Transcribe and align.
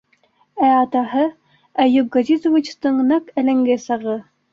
Ә 0.67 0.69
атаһы- 0.77 1.25
Әйүп 1.83 2.17
Ғәзизовичтың 2.19 2.97
нәҡ 3.11 3.29
әлеңге 3.43 3.77
сағы. 3.85 4.17